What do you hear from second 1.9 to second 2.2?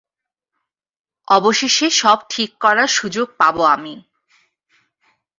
সব